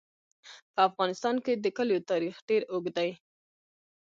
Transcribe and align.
په 0.73 0.81
افغانستان 0.89 1.35
کې 1.45 1.53
د 1.63 1.65
کلیو 1.77 2.05
تاریخ 2.11 2.35
ډېر 2.49 2.61
اوږد 2.71 2.93
دی. 2.97 3.09